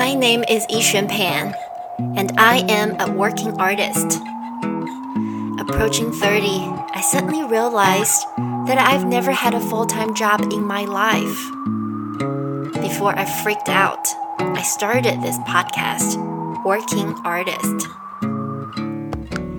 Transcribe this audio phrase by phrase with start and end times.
[0.00, 1.54] My name is Yixuan Pan,
[2.16, 4.18] and I am a working artist.
[5.60, 6.46] Approaching 30,
[6.94, 8.24] I suddenly realized
[8.64, 11.36] that I've never had a full time job in my life.
[12.80, 14.08] Before I freaked out,
[14.38, 16.16] I started this podcast,
[16.64, 17.86] Working Artist.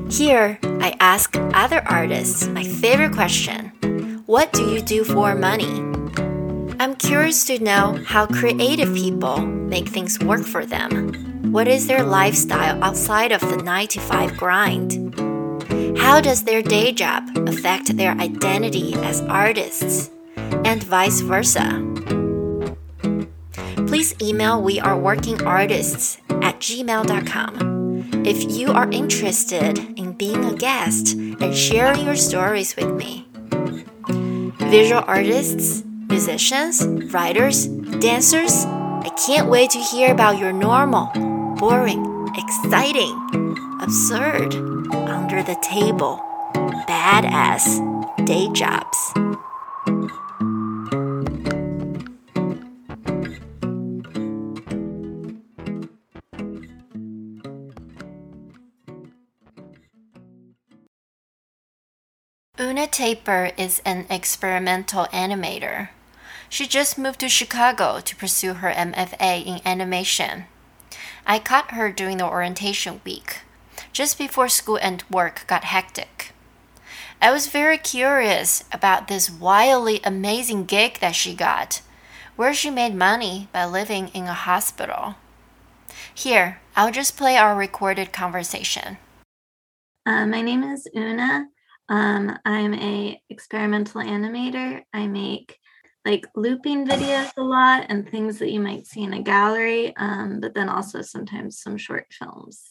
[0.09, 5.90] Here, I ask other artists my favorite question What do you do for money?
[6.81, 11.51] I'm curious to know how creative people make things work for them.
[11.51, 15.13] What is their lifestyle outside of the 9 to 5 grind?
[15.99, 20.09] How does their day job affect their identity as artists?
[20.65, 21.85] And vice versa.
[23.85, 30.55] Please email we are working artists at gmail.com if you are interested in being a
[30.55, 33.27] guest and sharing your stories with me.
[34.71, 37.67] Visual artists, musicians, writers,
[37.99, 41.05] dancers, I can't wait to hear about your normal,
[41.55, 43.15] boring, exciting,
[43.81, 44.53] absurd,
[44.93, 46.21] under the table,
[46.85, 47.79] badass
[48.25, 49.13] day jobs.
[62.59, 65.89] Una Taper is an experimental animator.
[66.51, 70.47] She just moved to Chicago to pursue her MFA in animation.
[71.25, 73.39] I caught her during the orientation week,
[73.93, 76.33] just before school and work got hectic.
[77.21, 81.81] I was very curious about this wildly amazing gig that she got,
[82.35, 85.15] where she made money by living in a hospital.
[86.13, 88.97] Here, I'll just play our recorded conversation.
[90.05, 91.45] Uh, my name is Una.
[91.87, 94.81] Um, I'm a experimental animator.
[94.93, 95.60] I make
[96.05, 100.39] like looping videos a lot and things that you might see in a gallery, um,
[100.39, 102.69] but then also sometimes some short films.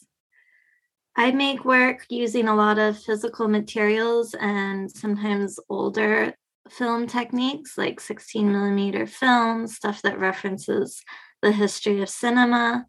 [1.16, 6.34] I make work using a lot of physical materials and sometimes older
[6.70, 11.02] film techniques like 16 millimeter film, stuff that references
[11.42, 12.86] the history of cinema,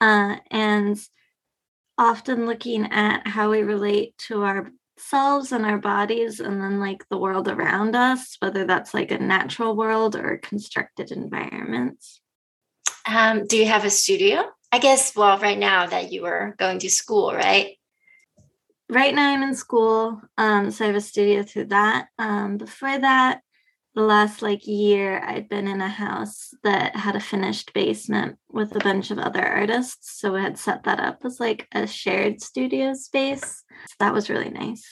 [0.00, 0.98] uh, and
[1.98, 7.04] often looking at how we relate to our selves and our bodies and then like
[7.08, 12.20] the world around us whether that's like a natural world or constructed environments.
[13.06, 14.44] Um, do you have a studio?
[14.70, 17.76] I guess well right now that you were going to school right?
[18.88, 22.08] Right now i'm in school um, so i have a studio through that.
[22.18, 23.40] Um, before that
[23.94, 28.74] the last like year i'd been in a house that had a finished basement with
[28.74, 32.40] a bunch of other artists so we had set that up as like a shared
[32.40, 33.64] studio space.
[33.88, 34.84] So that was really nice.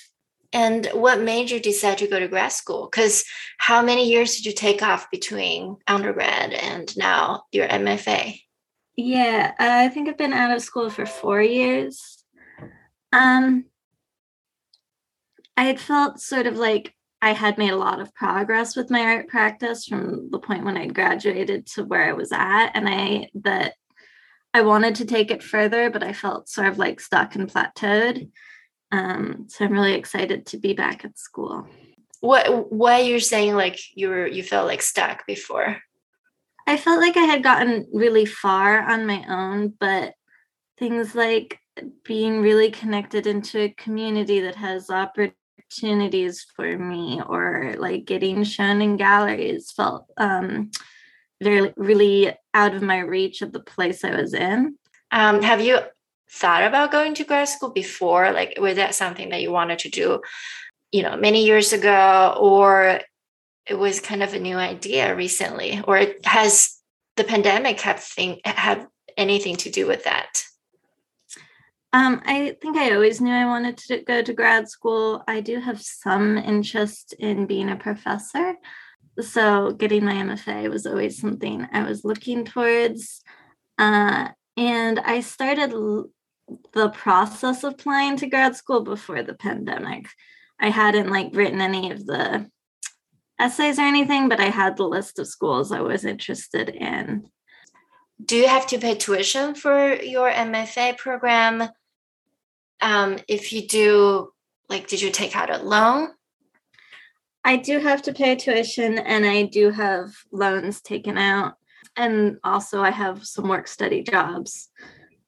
[0.52, 2.88] And what made you decide to go to grad school?
[2.90, 3.24] Because
[3.58, 8.40] how many years did you take off between undergrad and now your mfa
[8.96, 12.24] yeah i think i've been out of school for four years.
[13.12, 13.66] Um
[15.56, 19.00] i had felt sort of like I had made a lot of progress with my
[19.02, 22.70] art practice from the point when I graduated to where I was at.
[22.74, 23.74] And I that
[24.54, 28.30] I wanted to take it further, but I felt sort of like stuck and plateaued.
[28.90, 31.66] Um, so I'm really excited to be back at school.
[32.20, 35.76] What why you're saying like you were you felt like stuck before?
[36.66, 40.14] I felt like I had gotten really far on my own, but
[40.78, 41.58] things like
[42.04, 48.44] being really connected into a community that has opportunities opportunities for me or like getting
[48.44, 50.70] shown in galleries felt um
[51.42, 54.76] very really out of my reach of the place I was in.
[55.10, 55.78] Um, have you
[56.30, 58.30] thought about going to grad school before?
[58.32, 60.20] Like, was that something that you wanted to do,
[60.92, 63.00] you know, many years ago, or
[63.66, 66.76] it was kind of a new idea recently, or has
[67.16, 70.44] the pandemic have thing have anything to do with that?
[71.92, 75.24] Um, I think I always knew I wanted to go to grad school.
[75.26, 78.54] I do have some interest in being a professor.
[79.20, 83.22] So, getting my MFA was always something I was looking towards.
[83.76, 86.10] Uh, and I started l-
[86.72, 90.06] the process of applying to grad school before the pandemic.
[90.60, 92.48] I hadn't like written any of the
[93.40, 97.28] essays or anything, but I had the list of schools I was interested in.
[98.24, 101.70] Do you have to pay tuition for your MFA program?
[102.80, 104.32] Um, if you do
[104.68, 106.10] like did you take out a loan?
[107.44, 111.54] I do have to pay tuition and i do have loans taken out.
[111.96, 114.70] And also i have some work study jobs.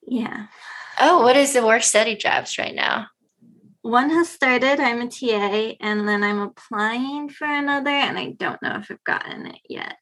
[0.07, 0.47] Yeah.
[0.99, 3.07] Oh what is the work study jobs right now?
[3.83, 4.79] One has started.
[4.79, 9.05] I'm a ta and then i'm applying for another and i don't know if i've
[9.05, 9.97] gotten it yet.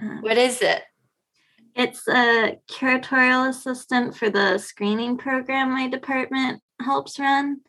[0.00, 0.82] Um, what is it?
[1.74, 7.60] It's a curatorial assistant for the screening program my department helps run.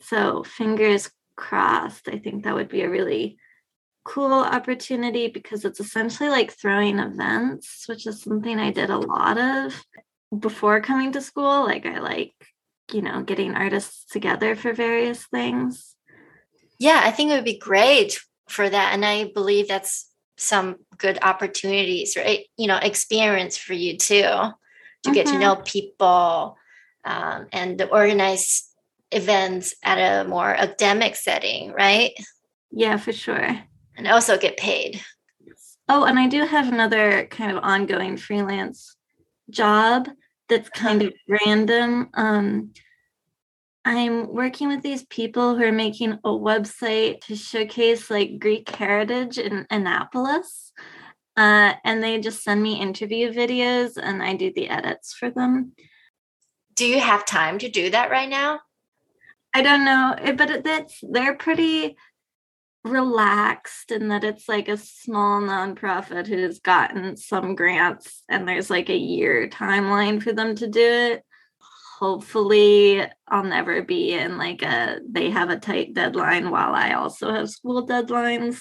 [0.00, 2.08] So, fingers crossed.
[2.08, 3.38] I think that would be a really
[4.04, 9.38] cool opportunity because it's essentially like throwing events, which is something I did a lot
[9.38, 9.84] of
[10.38, 11.64] before coming to school.
[11.64, 12.34] Like, I like,
[12.92, 15.96] you know, getting artists together for various things.
[16.78, 18.18] Yeah, I think it would be great
[18.48, 18.92] for that.
[18.92, 22.46] And I believe that's some good opportunities, right?
[22.56, 25.12] You know, experience for you too, to mm-hmm.
[25.12, 25.40] get to mm-hmm.
[25.40, 26.56] know people
[27.04, 28.68] um, and the organize
[29.10, 32.12] events at a more academic setting, right?
[32.70, 33.60] Yeah, for sure.
[33.96, 35.00] And also get paid.
[35.88, 38.96] Oh, and I do have another kind of ongoing freelance
[39.50, 40.08] job
[40.48, 42.08] that's kind of random.
[42.14, 42.72] Um,
[43.84, 49.36] I'm working with these people who are making a website to showcase like Greek heritage
[49.38, 50.72] in Annapolis.
[51.36, 55.72] Uh, and they just send me interview videos and I do the edits for them.
[56.74, 58.60] Do you have time to do that right now?
[59.54, 61.96] I don't know, eh, but that's they're pretty
[62.84, 68.90] relaxed in that it's like a small nonprofit who's gotten some grants and there's like
[68.90, 71.24] a year timeline for them to do it
[71.98, 77.32] hopefully I'll never be in like a they have a tight deadline while I also
[77.32, 78.60] have school deadlines.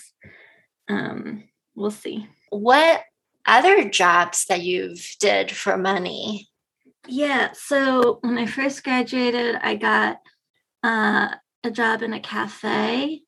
[0.88, 1.44] Um,
[1.76, 2.28] we'll see.
[2.52, 3.02] What
[3.46, 6.48] other jobs that you've did for money?
[7.08, 10.20] Yeah, so when I first graduated, I got
[10.84, 11.30] uh,
[11.64, 13.22] a job in a cafe,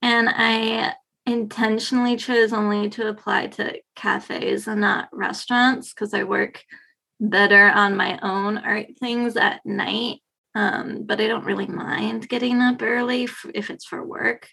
[0.00, 0.94] and I
[1.26, 6.64] intentionally chose only to apply to cafes and not restaurants because I work
[7.20, 10.20] better on my own art things at night.
[10.54, 14.48] Um, but I don't really mind getting up early if it's for work.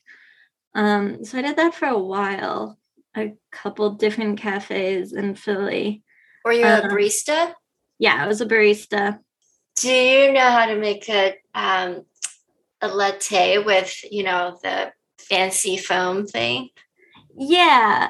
[0.75, 2.77] Um, so I did that for a while,
[3.15, 6.03] a couple different cafes in Philly.
[6.45, 7.53] Were you um, a barista?
[7.99, 9.19] Yeah, I was a barista.
[9.77, 12.03] Do you know how to make a um,
[12.81, 16.69] a latte with you know the fancy foam thing?
[17.37, 18.09] Yeah,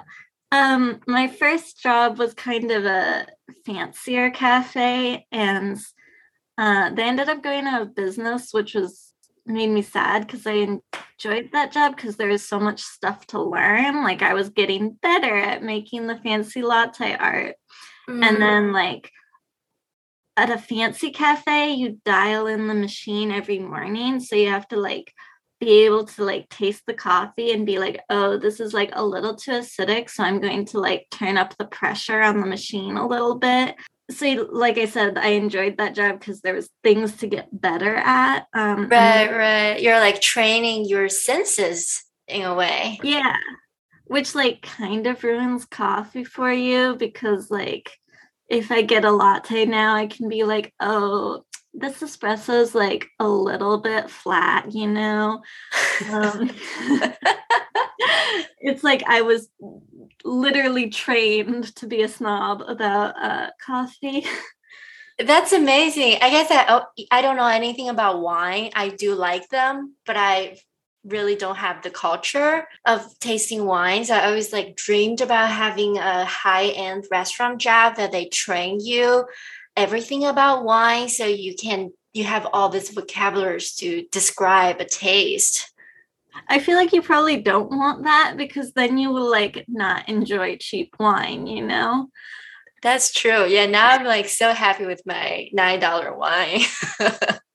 [0.52, 3.28] um, my first job was kind of a
[3.66, 5.78] fancier cafe, and
[6.58, 9.14] uh, they ended up going out of business, which was
[9.46, 13.42] made me sad because I enjoyed that job because there was so much stuff to
[13.42, 14.04] learn.
[14.04, 17.56] Like I was getting better at making the fancy latte art,
[18.10, 18.24] mm.
[18.24, 19.12] and then like
[20.38, 24.78] at a fancy cafe, you dial in the machine every morning, so you have to
[24.78, 25.12] like
[25.60, 29.04] be able to like taste the coffee and be like, oh, this is like a
[29.04, 30.10] little too acidic.
[30.10, 33.76] So I'm going to like turn up the pressure on the machine a little bit.
[34.10, 37.96] So, like I said, I enjoyed that job because there was things to get better
[37.96, 38.46] at.
[38.54, 39.82] Um, right, right.
[39.82, 43.00] You're like training your senses in a way.
[43.04, 43.36] Yeah,
[44.06, 47.92] which like kind of ruins coffee for you because like
[48.50, 53.08] if I get a latte now, I can be like, oh, this espresso is like
[53.20, 55.44] a little bit flat, you know.
[56.10, 56.50] Um,
[58.60, 59.50] it's like I was
[60.24, 64.26] literally trained to be a snob about uh, coffee.
[65.20, 66.18] That's amazing.
[66.22, 68.72] I guess I oh, I don't know anything about wine.
[68.76, 70.60] I do like them, but I
[71.08, 74.10] really don't have the culture of tasting wines.
[74.10, 79.26] I always like dreamed about having a high end restaurant job that they train you
[79.76, 85.72] everything about wine so you can you have all this vocabularies to describe a taste.
[86.50, 90.58] I feel like you probably don't want that because then you will like not enjoy
[90.58, 92.10] cheap wine you know?
[92.82, 93.46] That's true.
[93.46, 96.62] Yeah now i'm like so happy with my nine dollar wine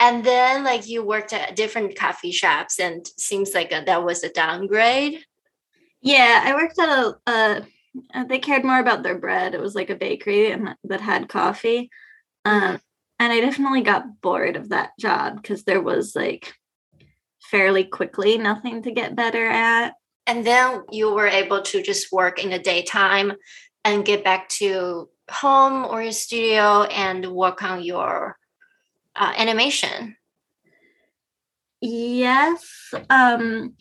[0.00, 4.22] and then like you worked at different coffee shops and seems like a, that was
[4.22, 5.24] a downgrade
[6.00, 7.66] yeah i worked at a, a
[8.12, 9.54] uh, they cared more about their bread.
[9.54, 11.90] It was like a bakery and that had coffee.
[12.44, 12.80] Um,
[13.18, 16.52] and I definitely got bored of that job because there was like
[17.40, 19.94] fairly quickly nothing to get better at.
[20.26, 23.32] And then you were able to just work in the daytime
[23.84, 28.36] and get back to home or your studio and work on your
[29.16, 30.16] uh, animation.
[31.80, 32.94] Yes.
[33.10, 33.74] Um,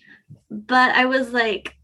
[0.49, 1.75] but I was like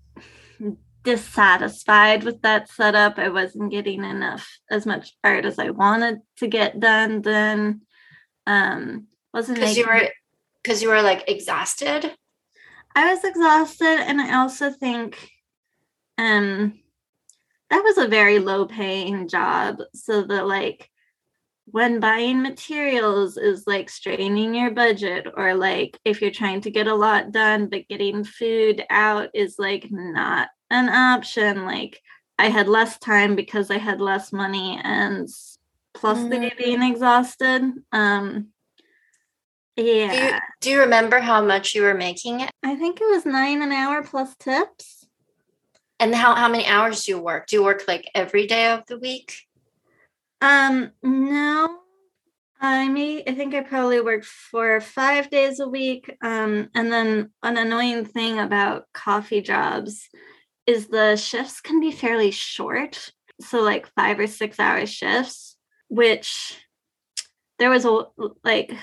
[1.04, 3.18] dissatisfied with that setup.
[3.18, 7.82] I wasn't getting enough as much art as I wanted to get done then.
[8.46, 10.10] Um wasn't because you were
[10.62, 12.14] because you were like exhausted.
[12.96, 15.30] I was exhausted and I also think
[16.18, 16.80] um
[17.70, 19.78] that was a very low paying job.
[19.94, 20.90] So the like
[21.72, 26.88] when buying materials is like straining your budget or like if you're trying to get
[26.88, 32.00] a lot done but getting food out is like not an option like
[32.38, 35.28] I had less time because I had less money and
[35.94, 36.30] plus mm.
[36.30, 37.74] the being exhausted.
[37.92, 38.50] Um
[39.76, 40.12] yeah.
[40.12, 42.52] Do you, do you remember how much you were making it?
[42.64, 45.06] I think it was nine an hour plus tips.
[46.02, 47.48] And how, how many hours do you work?
[47.48, 49.34] Do you work like every day of the week?
[50.42, 51.80] Um, no.
[52.62, 56.14] I may I think I probably worked for five days a week.
[56.22, 60.10] Um, and then an annoying thing about coffee jobs
[60.68, 63.12] is the shifts can be fairly short.
[63.40, 66.58] So like five or six hour shifts, which
[67.60, 68.04] there was a
[68.44, 68.74] like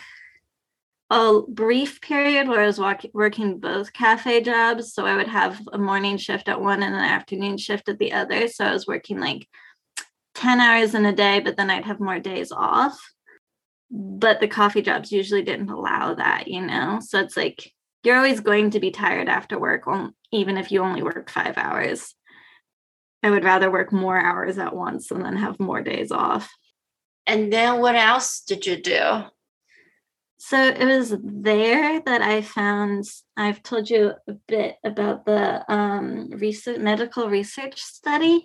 [1.11, 4.95] a brief period where I was walk- working both cafe jobs.
[4.95, 8.13] So I would have a morning shift at one and an afternoon shift at the
[8.13, 8.49] other.
[8.49, 9.47] So I was working like
[10.37, 12.99] 10 hours in a day, but then I'd have more days off.
[13.91, 17.01] But the coffee jobs usually didn't allow that, you know?
[17.01, 19.85] So it's like you're always going to be tired after work,
[20.33, 22.15] even if you only work five hours.
[23.23, 26.49] I would rather work more hours at once and then have more days off.
[27.27, 29.25] And then what else did you do?
[30.39, 33.05] So it was there that I found,
[33.37, 38.45] I've told you a bit about the um, research, medical research study.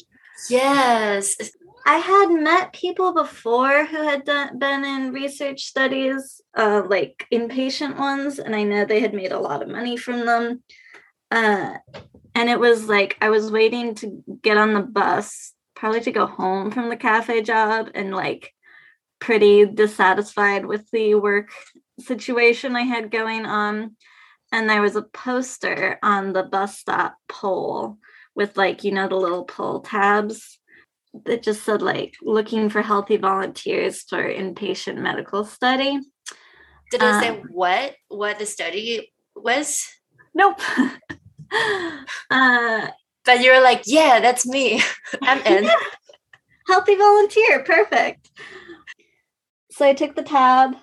[0.50, 1.36] Yes.
[1.85, 7.97] I had met people before who had done, been in research studies, uh, like inpatient
[7.97, 10.63] ones, and I know they had made a lot of money from them.
[11.29, 11.77] Uh,
[12.35, 16.25] and it was like I was waiting to get on the bus, probably to go
[16.25, 18.53] home from the cafe job, and like
[19.19, 21.51] pretty dissatisfied with the work
[22.00, 23.95] situation I had going on.
[24.51, 27.97] And there was a poster on the bus stop pole
[28.35, 30.59] with like, you know, the little pull tabs
[31.25, 36.00] that just said like looking for healthy volunteers for inpatient medical study.
[36.89, 39.88] Did it um, say what what the study was?
[40.34, 40.60] Nope.
[42.32, 42.88] uh,
[43.25, 44.82] but you're like, yeah, that's me.
[45.22, 45.65] I'm in.
[45.65, 45.75] Yeah.
[46.68, 48.30] Healthy volunteer, perfect.
[49.72, 50.75] So I took the tab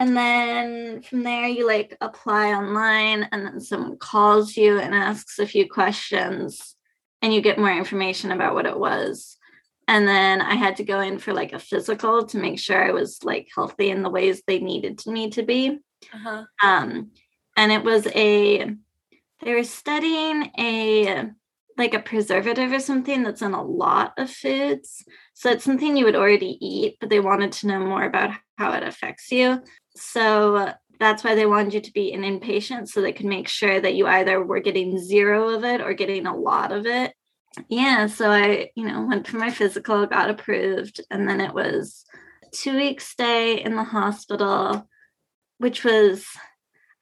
[0.00, 5.38] and then from there you like apply online and then someone calls you and asks
[5.38, 6.76] a few questions
[7.20, 9.38] and you get more information about what it was
[9.92, 12.90] and then i had to go in for like a physical to make sure i
[12.90, 15.78] was like healthy in the ways they needed me to be
[16.12, 16.44] uh-huh.
[16.62, 17.10] um
[17.56, 18.74] and it was a
[19.44, 21.30] they were studying a
[21.78, 25.04] like a preservative or something that's in a lot of foods.
[25.34, 28.72] So it's something you would already eat, but they wanted to know more about how
[28.72, 29.62] it affects you.
[29.96, 33.80] So that's why they wanted you to be an inpatient so they could make sure
[33.80, 37.14] that you either were getting zero of it or getting a lot of it.
[37.68, 42.04] Yeah, so I, you know, went for my physical, got approved, and then it was
[42.52, 44.88] two week stay in the hospital,
[45.58, 46.26] which was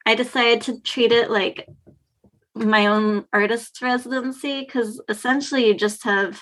[0.05, 1.67] I decided to treat it like
[2.55, 6.41] my own artist residency because essentially you just have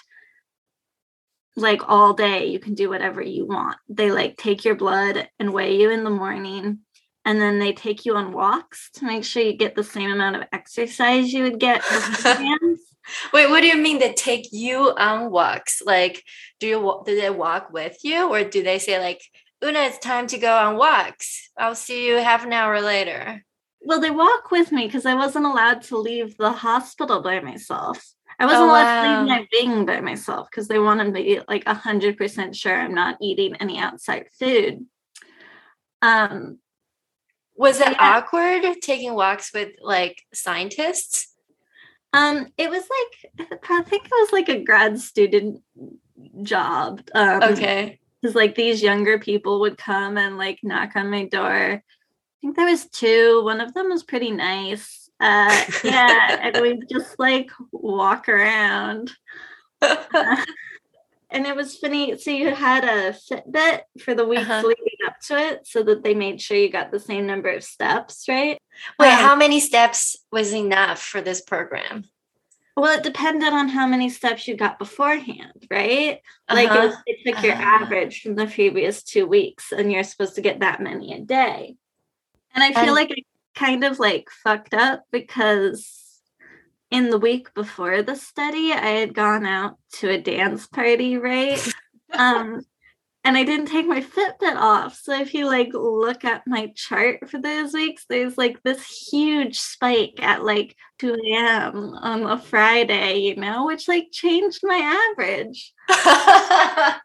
[1.56, 3.78] like all day you can do whatever you want.
[3.90, 6.80] They like take your blood and weigh you in the morning
[7.26, 10.38] and then they take you on walks to make sure you get the same amount
[10.38, 11.84] of exercise you would get
[13.34, 16.24] wait what do you mean they take you on walks like
[16.60, 19.22] do you do they walk with you or do they say like
[19.64, 23.44] una it's time to go on walks i'll see you half an hour later
[23.82, 28.14] well, they walk with me because I wasn't allowed to leave the hospital by myself.
[28.38, 29.04] I wasn't oh, allowed wow.
[29.04, 32.76] to leave my Bing by myself because they wanted to be like hundred percent sure
[32.76, 34.86] I'm not eating any outside food.
[36.02, 36.60] Um,
[37.56, 38.18] was it yeah.
[38.18, 41.29] awkward taking walks with like scientists?
[42.12, 45.62] Um, it was like I think it was like a grad student
[46.42, 47.02] job.
[47.14, 51.84] Um, okay, because like these younger people would come and like knock on my door
[52.40, 53.44] I think there was two.
[53.44, 55.10] One of them was pretty nice.
[55.20, 59.12] Uh, yeah, and we just like walk around.
[59.82, 59.98] Uh,
[61.30, 62.18] and it was funny.
[62.18, 64.66] So you had a Fitbit for the weeks uh-huh.
[64.66, 68.26] leading to it, so that they made sure you got the same number of steps,
[68.28, 68.60] right?
[68.98, 72.06] Wait, um, how many steps was enough for this program?
[72.76, 76.22] Well, it depended on how many steps you got beforehand, right?
[76.48, 76.56] Uh-huh.
[76.56, 77.84] Like it, was, it took your uh-huh.
[77.84, 81.76] average from the previous two weeks, and you're supposed to get that many a day.
[82.56, 83.24] And I feel and, like I
[83.60, 86.22] kind of like fucked up because
[86.90, 91.62] in the week before the study, I had gone out to a dance party, right?
[92.14, 92.62] um,
[93.24, 94.96] and I didn't take my Fitbit off.
[94.96, 99.60] So if you like look at my chart for those weeks, there's like this huge
[99.60, 101.96] spike at like 2 a.m.
[101.96, 105.74] on a Friday, you know, which like changed my average.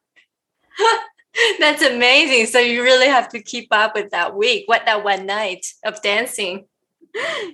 [1.59, 2.47] That's amazing.
[2.47, 6.03] So you really have to keep up with that week, what that one night of
[6.03, 6.67] dancing.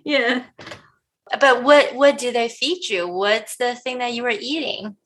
[0.04, 0.44] Yeah.
[1.38, 3.06] But what what do they feed you?
[3.06, 4.96] What's the thing that you were eating?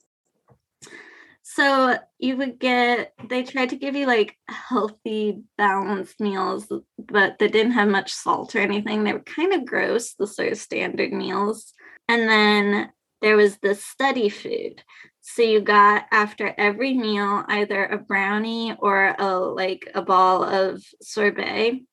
[1.54, 6.66] So you would get, they tried to give you like healthy, balanced meals,
[6.98, 9.04] but they didn't have much salt or anything.
[9.04, 11.72] They were kind of gross, the sort of standard meals.
[12.08, 12.90] And then
[13.22, 14.82] there was the study food.
[15.20, 20.82] So you got after every meal either a brownie or a like a ball of
[21.00, 21.84] sorbet,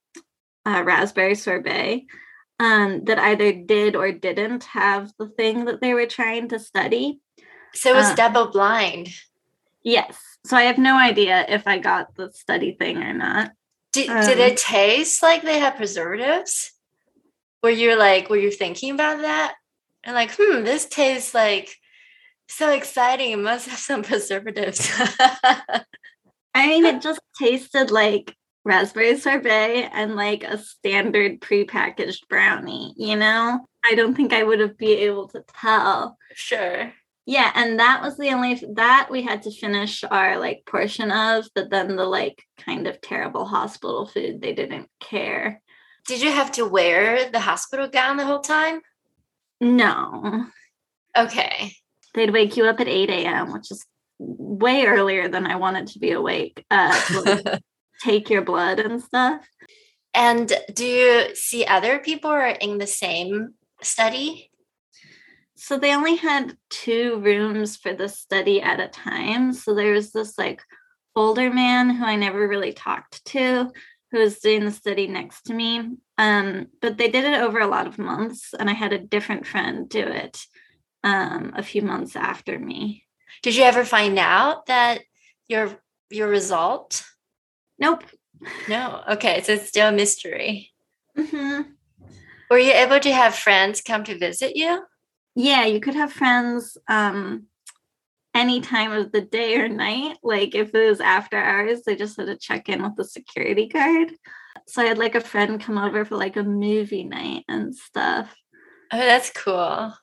[0.65, 2.07] uh, raspberry sorbet,
[2.59, 7.21] um, that either did or didn't have the thing that they were trying to study.
[7.75, 9.09] So it was uh, double blind.
[9.83, 10.17] Yes.
[10.45, 13.51] So I have no idea if I got the study thing or not.
[13.93, 16.71] Did, um, did it taste like they had preservatives?
[17.61, 19.55] Were you like, were you thinking about that?
[20.03, 21.75] And like, hmm, this tastes like
[22.47, 23.31] so exciting.
[23.31, 24.89] It must have some preservatives.
[26.53, 33.15] I mean, it just tasted like raspberry sorbet and like a standard prepackaged brownie, you
[33.15, 33.65] know?
[33.83, 36.17] I don't think I would have been able to tell.
[36.33, 36.93] Sure.
[37.31, 41.47] Yeah, and that was the only that we had to finish our like portion of,
[41.55, 45.61] but then the like kind of terrible hospital food, they didn't care.
[46.07, 48.81] Did you have to wear the hospital gown the whole time?
[49.61, 50.45] No.
[51.17, 51.71] Okay.
[52.15, 53.85] They'd wake you up at 8 a.m., which is
[54.19, 56.65] way earlier than I wanted to be awake.
[56.69, 57.61] Uh, to,
[58.03, 59.47] take your blood and stuff.
[60.13, 64.50] And do you see other people are in the same study?
[65.61, 69.53] So they only had two rooms for the study at a time.
[69.53, 70.63] So there was this like
[71.15, 73.71] older man who I never really talked to
[74.09, 75.97] who was doing the study next to me.
[76.17, 79.45] Um, but they did it over a lot of months, and I had a different
[79.45, 80.43] friend do it
[81.03, 83.05] um, a few months after me.
[83.43, 85.01] Did you ever find out that
[85.47, 85.77] your
[86.09, 87.05] your result?
[87.77, 88.03] Nope.
[88.67, 89.03] No.
[89.11, 90.71] Okay, so it's still a mystery.
[91.15, 91.61] Mm-hmm.
[92.49, 94.85] Were you able to have friends come to visit you?
[95.35, 97.45] Yeah you could have friends um
[98.33, 102.17] any time of the day or night like if it was after hours they just
[102.17, 104.11] had to check in with the security guard.
[104.67, 108.33] So i had like a friend come over for like a movie night and stuff.
[108.93, 109.93] Oh that's cool.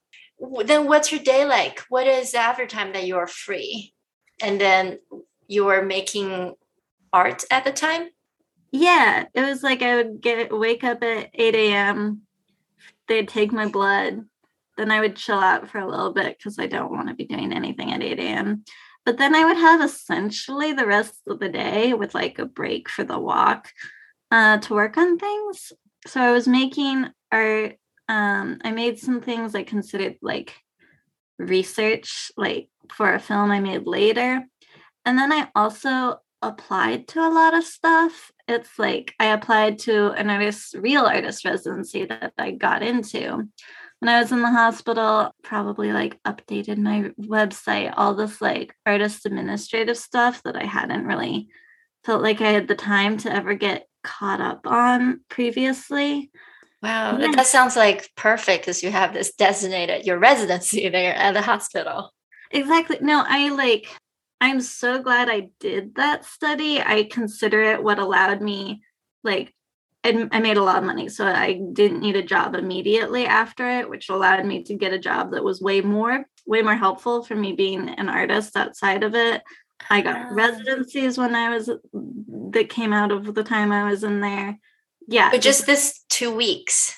[0.65, 1.81] Then what's your day like?
[1.89, 3.93] What is the after time that you're free?
[4.43, 4.99] And then
[5.47, 6.55] you were making
[7.13, 8.11] art at the time?
[8.71, 12.23] Yeah it was like i would get wake up at 8 a.m
[13.07, 14.27] they'd take my blood
[14.79, 17.25] then I would chill out for a little bit because I don't want to be
[17.25, 18.65] doing anything at 8 a.m.
[19.05, 22.89] But then I would have essentially the rest of the day with like a break
[22.89, 23.71] for the walk
[24.31, 25.73] uh, to work on things.
[26.07, 27.77] So I was making art.
[28.09, 30.55] Um, I made some things I considered like
[31.39, 34.45] research, like for a film I made later.
[35.05, 38.31] And then I also applied to a lot of stuff.
[38.47, 43.49] It's like I applied to an artist, real artist residency that I got into
[44.01, 49.27] when I was in the hospital, probably like updated my website, all this like artist
[49.27, 51.49] administrative stuff that I hadn't really
[52.05, 56.31] felt like I had the time to ever get caught up on previously.
[56.81, 57.33] Wow, yeah.
[57.33, 62.13] that sounds like perfect because you have this designated your residency there at the hospital.
[62.51, 62.99] Exactly.
[63.01, 63.89] No, I like
[64.41, 66.81] I'm so glad I did that study.
[66.81, 68.83] I consider it what allowed me
[69.25, 69.53] like
[70.05, 73.91] I made a lot of money, so I didn't need a job immediately after it,
[73.91, 77.35] which allowed me to get a job that was way more, way more helpful for
[77.35, 79.43] me being an artist outside of it.
[79.91, 81.67] I got residencies when I was
[82.53, 84.59] that came out of the time I was in there.
[85.07, 86.95] Yeah, but just this two weeks.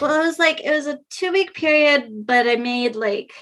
[0.00, 3.32] Well, it was like it was a two week period, but I made like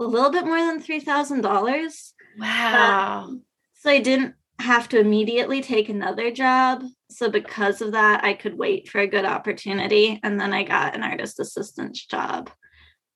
[0.00, 2.12] a little bit more than three thousand dollars.
[2.38, 3.24] Wow!
[3.24, 3.42] Um,
[3.74, 6.82] so I didn't have to immediately take another job.
[7.14, 10.18] So because of that, I could wait for a good opportunity.
[10.22, 12.50] And then I got an artist assistant's job,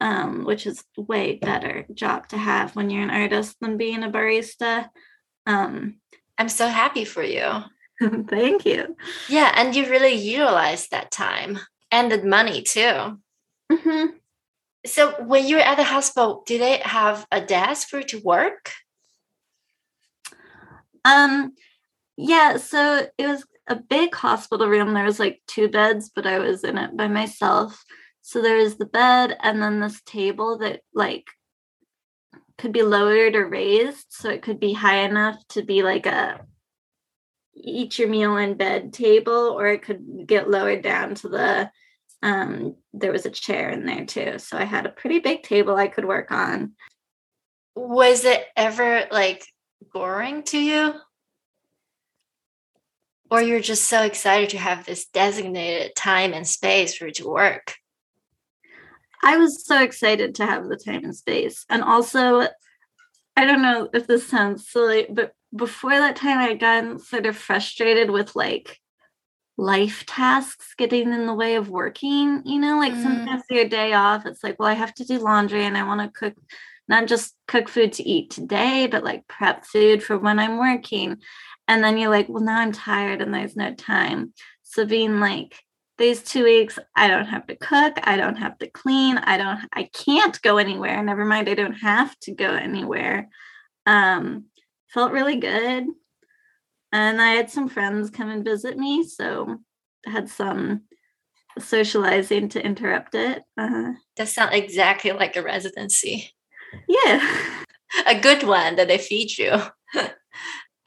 [0.00, 4.10] um, which is way better job to have when you're an artist than being a
[4.10, 4.88] barista.
[5.46, 5.96] Um,
[6.38, 7.64] I'm so happy for you.
[8.28, 8.96] Thank you.
[9.28, 11.58] Yeah, and you really utilized that time
[11.90, 13.18] and the money too.
[13.72, 14.06] Mm-hmm.
[14.86, 18.20] So when you were at the hospital, do they have a desk for you to
[18.20, 18.70] work?
[21.04, 21.54] Um,
[22.16, 24.94] yeah, so it was a big hospital room.
[24.94, 27.84] There was like two beds, but I was in it by myself.
[28.22, 31.26] So there was the bed and then this table that like
[32.58, 34.06] could be lowered or raised.
[34.10, 36.44] So it could be high enough to be like a
[37.54, 41.70] eat your meal in bed table, or it could get lowered down to the
[42.22, 44.38] um there was a chair in there too.
[44.38, 46.72] So I had a pretty big table I could work on.
[47.76, 49.46] Was it ever like
[49.92, 50.94] boring to you?
[53.30, 57.28] Or you're just so excited to have this designated time and space for you to
[57.28, 57.74] work?
[59.22, 61.66] I was so excited to have the time and space.
[61.68, 62.48] And also,
[63.36, 67.36] I don't know if this sounds silly, but before that time, I got sort of
[67.36, 68.78] frustrated with like
[69.56, 72.42] life tasks getting in the way of working.
[72.44, 73.02] You know, like mm.
[73.02, 76.00] sometimes your day off, it's like, well, I have to do laundry and I want
[76.00, 76.36] to cook,
[76.86, 81.18] not just cook food to eat today, but like prep food for when I'm working.
[81.68, 84.32] And then you're like, well, now I'm tired and there's no time.
[84.62, 85.54] So being like,
[85.98, 89.60] these two weeks, I don't have to cook, I don't have to clean, I don't,
[89.72, 91.02] I can't go anywhere.
[91.02, 93.28] Never mind, I don't have to go anywhere.
[93.84, 94.44] Um,
[94.88, 95.86] felt really good.
[96.92, 99.58] And I had some friends come and visit me, so
[100.06, 100.82] I had some
[101.58, 103.42] socializing to interrupt it.
[103.58, 103.92] Uh-huh.
[104.16, 106.30] that sounds exactly like a residency.
[106.88, 107.64] Yeah.
[108.06, 109.52] a good one that they feed you.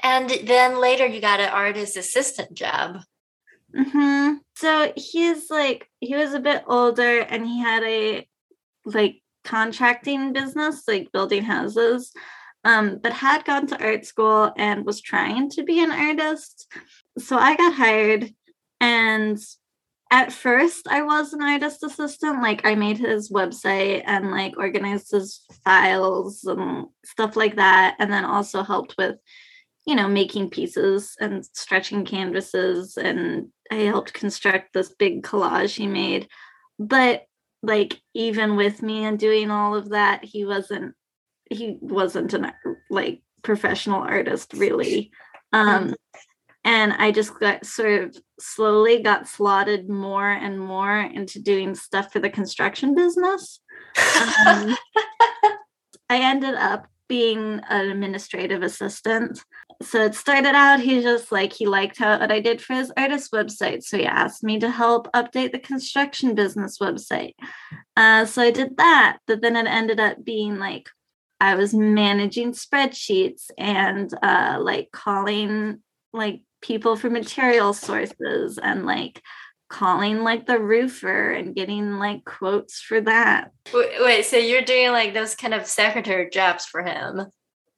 [0.04, 3.02] and then later you got an artist assistant job.
[3.76, 4.36] Mm-hmm.
[4.56, 8.28] So he's like, he was a bit older and he had a
[8.86, 12.12] like contracting business, like building houses
[12.64, 16.72] um, but had gone to art school and was trying to be an artist.
[17.18, 18.34] So I got hired,
[18.80, 19.40] and
[20.12, 22.42] at first I was an artist assistant.
[22.42, 28.12] Like I made his website and like organized his files and stuff like that, and
[28.12, 29.16] then also helped with,
[29.86, 35.88] you know, making pieces and stretching canvases, and I helped construct this big collage he
[35.88, 36.28] made.
[36.78, 37.24] But
[37.64, 40.96] like even with me and doing all of that, he wasn't
[41.50, 42.52] he wasn't an
[42.90, 45.12] like professional artist really.
[45.54, 45.96] Um
[46.64, 52.12] and i just got sort of slowly got slotted more and more into doing stuff
[52.12, 53.60] for the construction business.
[54.48, 54.78] Um,
[56.10, 59.44] i ended up being an administrative assistant.
[59.82, 62.90] So it started out he just like he liked how what i did for his
[62.96, 63.84] artist website.
[63.84, 67.34] So he asked me to help update the construction business website.
[67.98, 70.88] Uh, so i did that but then it ended up being like
[71.42, 75.80] I was managing spreadsheets and uh, like calling
[76.14, 79.22] like people for material sources and like
[79.72, 83.52] calling like the roofer and getting like quotes for that.
[83.74, 87.28] Wait, so you're doing like those kind of secretary jobs for him?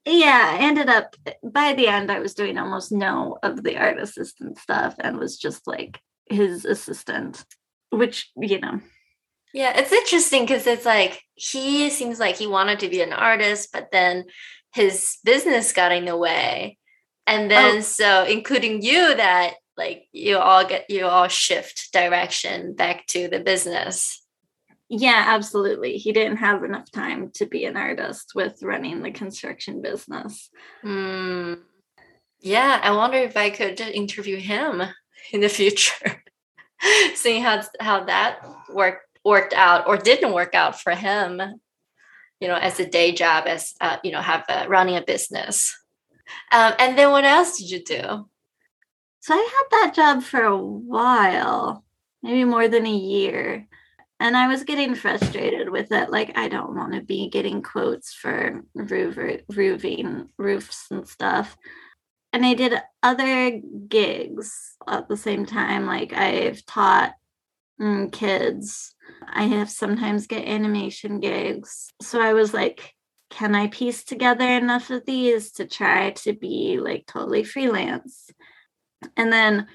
[0.06, 4.00] Yeah, I ended up by the end I was doing almost no of the art
[4.00, 7.46] assistant stuff and was just like his assistant,
[7.90, 8.82] which, you know,
[9.54, 13.70] yeah, it's interesting because it's like he seems like he wanted to be an artist,
[13.72, 14.26] but then
[14.74, 16.80] his business got in the way.
[17.28, 17.48] And oh.
[17.50, 17.82] then oh.
[17.82, 23.40] so including you that like you all get you all shift direction back to the
[23.40, 24.22] business.
[24.90, 25.98] Yeah, absolutely.
[25.98, 30.50] He didn't have enough time to be an artist with running the construction business.
[30.84, 31.60] Mm.
[32.42, 34.84] Yeah, I wonder if I could interview him
[35.32, 36.24] in the future.
[37.16, 41.42] Seeing how how that worked worked out or didn't work out for him
[42.44, 45.74] you know as a day job as uh, you know have a, running a business
[46.52, 48.30] um, and then what else did you do
[49.24, 51.86] so i had that job for a while
[52.22, 53.66] maybe more than a year
[54.20, 58.14] and i was getting frustrated with it like i don't want to be getting quotes
[58.14, 59.18] for roof,
[59.50, 61.56] roofing roofs and stuff
[62.34, 67.14] and i did other gigs at the same time like i've taught
[67.80, 68.94] mm, kids
[69.32, 71.94] I have sometimes get animation gigs.
[72.02, 72.94] So I was like,
[73.30, 78.30] can I piece together enough of these to try to be like totally freelance?
[79.18, 79.68] And then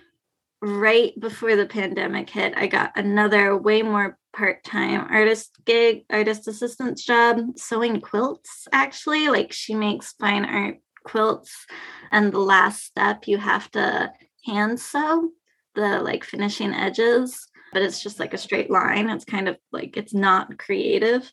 [0.61, 7.05] right before the pandemic hit, I got another way more part-time artist gig, artist assistance
[7.05, 9.29] job sewing quilts actually.
[9.29, 11.67] Like she makes fine art quilts
[12.11, 14.13] and the last step you have to
[14.45, 15.31] hand sew
[15.75, 19.11] the like finishing edges but it's just like a straight line.
[19.11, 21.31] It's kind of like it's not creative.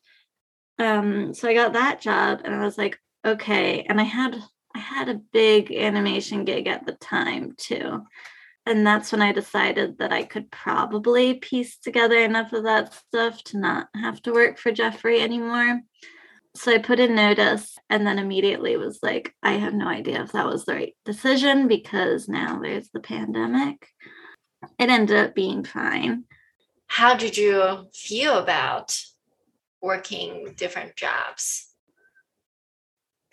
[0.80, 3.86] Um, so I got that job and I was like, okay.
[3.88, 4.42] And I had
[4.76, 8.04] I had a big animation gig at the time too.
[8.68, 13.44] And that's when I decided that I could probably piece together enough of that stuff
[13.46, 15.82] to not have to work for Jeffrey anymore.
[16.56, 20.32] So I put in notice and then immediately was like, I have no idea if
[20.32, 23.88] that was the right decision because now there's the pandemic
[24.80, 26.26] it ended up being fine.
[26.88, 28.98] How did you feel about
[29.82, 31.75] working different jobs?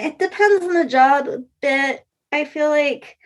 [0.02, 2.04] It depends on the job a bit.
[2.32, 3.16] I feel like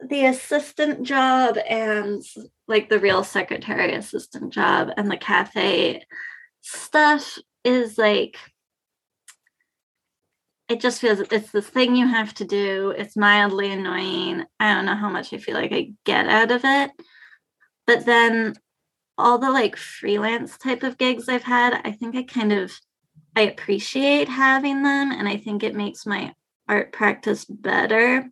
[0.00, 2.22] the assistant job and
[2.66, 6.06] like the real secretary assistant job and the cafe
[6.62, 8.38] stuff is like
[10.70, 12.94] it just feels it's the thing you have to do.
[12.96, 14.44] It's mildly annoying.
[14.58, 16.92] I don't know how much I feel like I get out of it.
[17.86, 18.54] But then
[19.18, 22.72] all the like freelance type of gigs I've had, I think I kind of
[23.38, 26.34] I appreciate having them and I think it makes my
[26.68, 28.28] art practice better.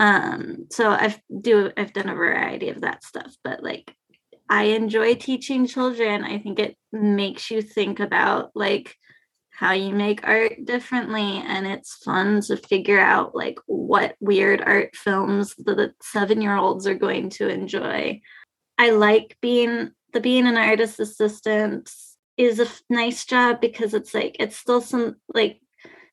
[0.00, 3.94] Um, so I've do I've done a variety of that stuff, but like
[4.50, 6.24] I enjoy teaching children.
[6.24, 8.96] I think it makes you think about like
[9.50, 14.96] how you make art differently and it's fun to figure out like what weird art
[14.96, 18.20] films the, the seven year olds are going to enjoy
[18.78, 21.88] i like being the being an artist assistant
[22.36, 25.60] is a nice job because it's like it's still some like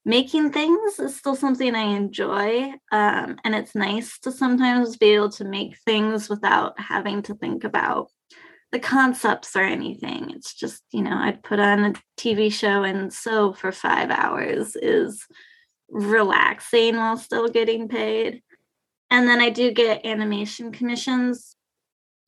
[0.04, 5.30] making things is still something i enjoy um, and it's nice to sometimes be able
[5.30, 8.10] to make things without having to think about
[8.72, 10.32] the concepts or anything.
[10.32, 14.76] It's just, you know, I'd put on a TV show and so for five hours
[14.76, 15.26] is
[15.90, 18.42] relaxing while still getting paid.
[19.10, 21.58] And then I do get animation commissions.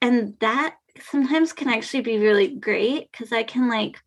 [0.01, 3.97] And that sometimes can actually be really great because I can like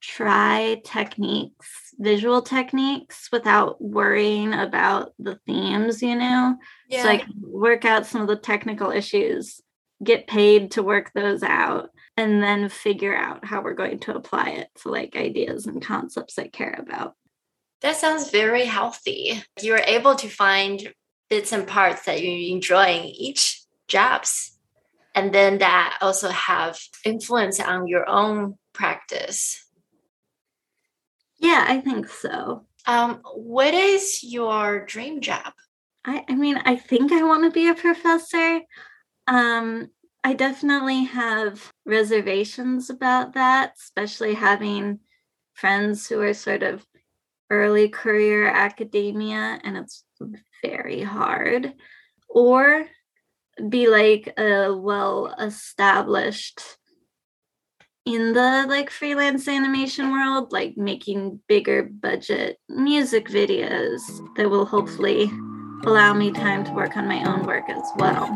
[0.00, 6.56] try techniques, visual techniques without worrying about the themes, you know?
[6.88, 7.02] Yeah.
[7.02, 9.60] So I can work out some of the technical issues
[10.04, 14.50] get paid to work those out and then figure out how we're going to apply
[14.50, 17.14] it to like ideas and concepts I care about.
[17.82, 19.42] That sounds very healthy.
[19.60, 20.92] You're able to find
[21.28, 24.55] bits and parts that you enjoy in each jobs.
[25.16, 29.66] And then that also have influence on your own practice.
[31.38, 32.66] Yeah, I think so.
[32.86, 35.54] Um, what is your dream job?
[36.04, 38.60] I, I mean, I think I want to be a professor.
[39.26, 39.88] Um,
[40.22, 45.00] I definitely have reservations about that, especially having
[45.54, 46.84] friends who are sort of
[47.48, 50.04] early career academia and it's
[50.62, 51.72] very hard.
[52.28, 52.86] Or
[53.68, 56.60] be like a well established
[58.04, 64.00] in the like freelance animation world, like making bigger budget music videos
[64.36, 65.30] that will hopefully
[65.84, 68.26] allow me time to work on my own work as well.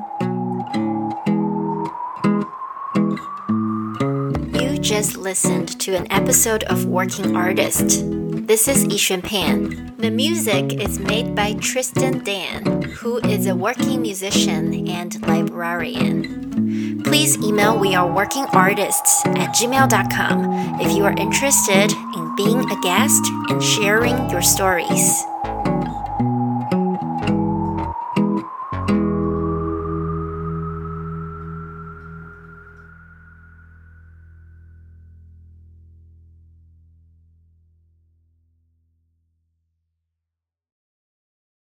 [4.61, 8.05] You just listened to an episode of Working Artist.
[8.51, 9.95] This is Yixuan Pan.
[9.99, 17.01] The music is made by Tristan Dan, who is a working musician and librarian.
[17.05, 22.81] Please email we are working artists at gmail.com if you are interested in being a
[22.81, 25.23] guest and sharing your stories.